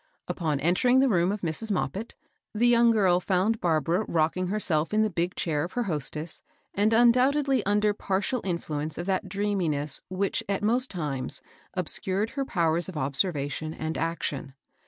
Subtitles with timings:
[0.27, 1.71] Upon entering the room of Mrs.
[1.71, 2.15] Moppit,
[2.55, 6.41] the young girl found Barbara rocking herself in the big chair of her hostess,
[6.73, 11.43] and undoubtedly under partial influence of that dreaminess which at most times
[11.75, 14.55] obscured her powers of observation and action.